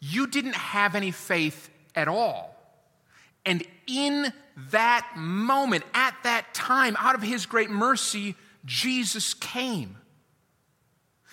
[0.00, 2.56] you didn't have any faith at all.
[3.44, 4.32] And in
[4.70, 8.34] that moment, at that time, out of his great mercy,
[8.64, 9.96] Jesus came.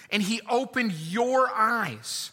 [0.10, 2.32] And he opened your eyes.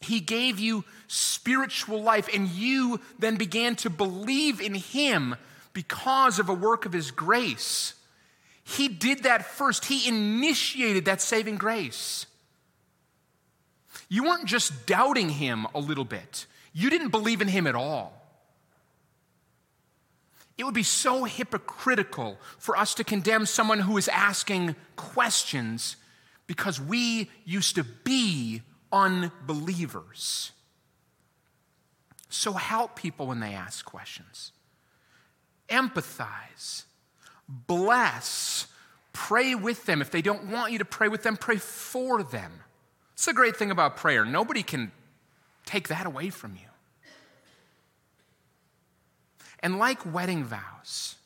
[0.00, 5.36] He gave you spiritual life, and you then began to believe in him
[5.76, 7.92] because of a work of his grace.
[8.64, 12.24] He did that first, he initiated that saving grace.
[14.08, 18.14] You weren't just doubting him a little bit, you didn't believe in him at all.
[20.56, 25.96] It would be so hypocritical for us to condemn someone who is asking questions
[26.46, 30.52] because we used to be unbelievers.
[32.30, 34.52] So help people when they ask questions.
[35.68, 36.84] Empathize,
[37.48, 38.66] bless,
[39.12, 40.00] pray with them.
[40.00, 42.52] If they don't want you to pray with them, pray for them.
[43.14, 44.24] It's the great thing about prayer.
[44.24, 44.92] Nobody can
[45.64, 46.68] take that away from you.
[49.60, 51.16] And like wedding vows,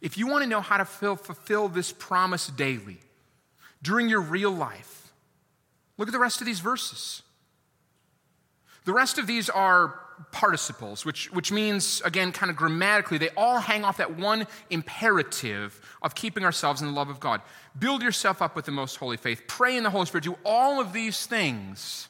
[0.00, 2.98] if you want to know how to fulfill this promise daily
[3.82, 5.12] during your real life,
[5.98, 7.22] look at the rest of these verses.
[8.84, 10.00] The rest of these are
[10.32, 15.80] participles, which, which means, again, kind of grammatically, they all hang off that one imperative
[16.02, 17.40] of keeping ourselves in the love of God.
[17.78, 20.80] Build yourself up with the most holy faith, pray in the Holy Spirit, do all
[20.80, 22.08] of these things,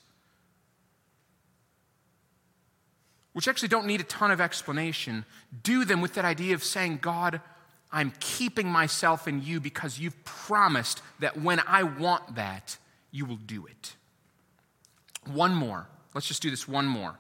[3.33, 5.25] which actually don't need a ton of explanation.
[5.63, 7.41] Do them with that idea of saying, God,
[7.93, 12.77] I'm keeping myself in you because you've promised that when I want that,
[13.11, 13.95] you will do it.
[15.25, 15.87] One more.
[16.15, 17.17] Let's just do this one more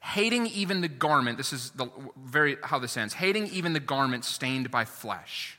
[0.00, 4.24] hating even the garment, this is the very how this ends, hating even the garment
[4.24, 5.58] stained by flesh.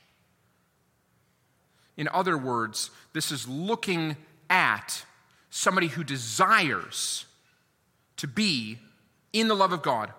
[1.96, 4.16] In other words, this is looking
[4.50, 5.04] at
[5.50, 7.26] somebody who desires
[8.16, 8.78] to be
[9.32, 10.12] in the love of God,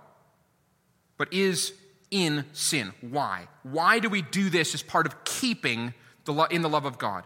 [1.17, 1.73] but is
[2.11, 2.93] in sin.
[3.01, 3.47] Why?
[3.63, 5.93] Why do we do this as part of keeping
[6.25, 7.25] the lo- in the love of God?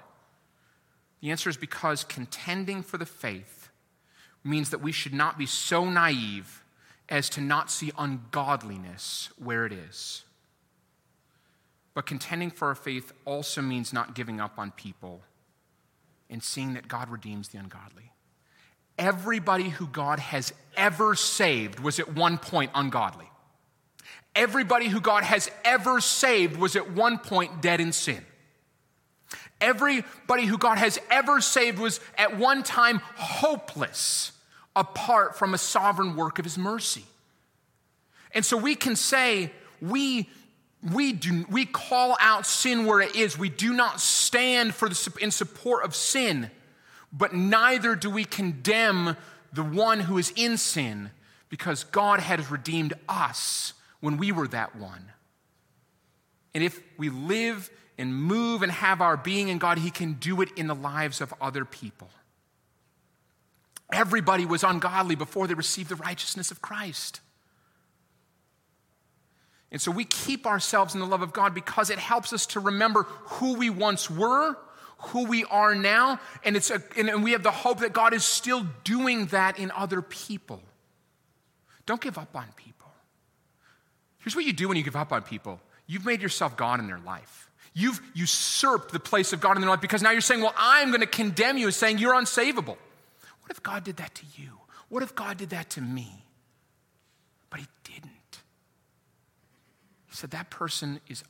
[1.21, 3.69] The answer is because contending for the faith
[4.43, 6.63] means that we should not be so naive
[7.09, 10.23] as to not see ungodliness where it is.
[11.93, 15.21] But contending for our faith also means not giving up on people
[16.29, 18.11] and seeing that God redeems the ungodly.
[18.97, 23.29] Everybody who God has ever saved was at one point ungodly.
[24.35, 28.23] Everybody who God has ever saved was at one point dead in sin.
[29.59, 34.31] Everybody who God has ever saved was at one time hopeless
[34.77, 37.03] apart from a sovereign work of his mercy.
[38.33, 39.51] And so we can say,
[39.81, 40.29] we,
[40.93, 43.37] we, do, we call out sin where it is.
[43.37, 46.51] We do not stand for the, in support of sin,
[47.11, 49.17] but neither do we condemn
[49.53, 51.09] the one who is in sin
[51.49, 55.11] because God has redeemed us when we were that one.
[56.53, 60.41] And if we live and move and have our being in God, He can do
[60.41, 62.09] it in the lives of other people.
[63.91, 67.21] Everybody was ungodly before they received the righteousness of Christ.
[69.71, 72.59] And so we keep ourselves in the love of God because it helps us to
[72.59, 74.57] remember who we once were,
[74.97, 78.23] who we are now, and, it's a, and we have the hope that God is
[78.23, 80.61] still doing that in other people.
[81.85, 82.87] Don't give up on people.
[84.19, 85.59] Here's what you do when you give up on people
[85.89, 87.49] you've made yourself God in their life.
[87.73, 90.89] You've usurped the place of God in their life because now you're saying, Well, I'm
[90.89, 92.77] going to condemn you, as saying you're unsavable.
[93.47, 94.49] What if God did that to you?
[94.89, 96.25] What if God did that to me?
[97.49, 98.41] But He didn't.
[100.09, 101.23] He said, That person is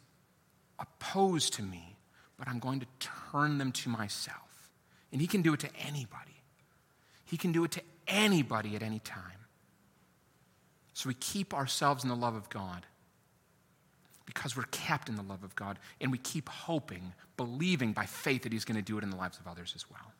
[0.79, 1.95] opposed to me,
[2.39, 2.87] but I'm going to
[3.31, 4.71] turn them to myself.
[5.11, 6.41] And He can do it to anybody.
[7.23, 9.21] He can do it to anybody at any time.
[10.95, 12.87] So we keep ourselves in the love of God
[14.25, 18.41] because we're kept in the love of God, and we keep hoping, believing by faith
[18.41, 20.13] that He's going to do it in the lives of others as well.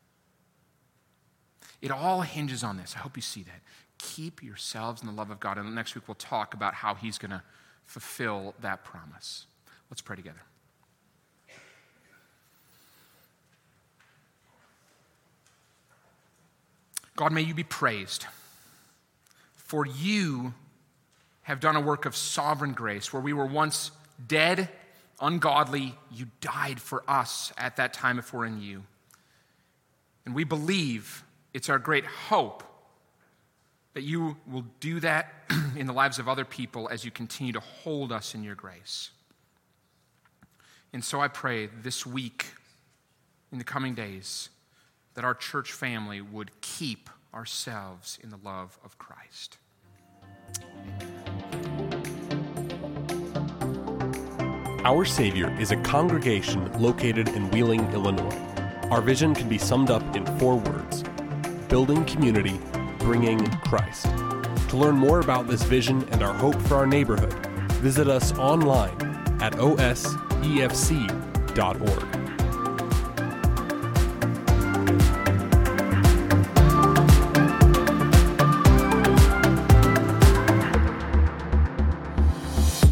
[1.80, 2.94] It all hinges on this.
[2.96, 3.60] I hope you see that.
[3.98, 5.58] Keep yourselves in the love of God.
[5.58, 7.42] And next week we'll talk about how He's going to
[7.84, 9.46] fulfill that promise.
[9.90, 10.42] Let's pray together.
[17.16, 18.26] God, may you be praised.
[19.56, 20.54] For you
[21.42, 23.90] have done a work of sovereign grace where we were once
[24.28, 24.68] dead,
[25.20, 25.96] ungodly.
[26.12, 28.84] You died for us at that time if we're in you.
[30.24, 31.24] And we believe
[31.54, 32.62] it's our great hope
[33.94, 35.32] that you will do that
[35.76, 39.10] in the lives of other people as you continue to hold us in your grace.
[40.92, 42.46] And so I pray this week
[43.50, 44.50] in the coming days
[45.14, 49.58] that our church family would keep ourselves in the love of Christ.
[54.84, 58.38] Our Savior is a congregation located in Wheeling, Illinois.
[58.90, 61.02] Our vision can be summed up in four words
[61.68, 62.58] building community,
[62.98, 64.06] bringing Christ.
[64.70, 67.32] To learn more about this vision and our hope for our neighborhood,
[67.74, 68.96] visit us online
[69.40, 69.98] at osefc.org.